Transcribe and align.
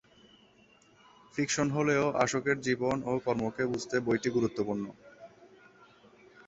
Fiction 1.35 1.67
হলেও 1.69 2.05
অশোকের 2.23 2.57
জীবন 2.61 2.97
ও 3.05 3.13
কর্মকে 3.25 3.63
বুঝতে 3.71 3.95
বইটি 3.99 4.29
গুরুত্বপূর্ণ। 4.29 4.85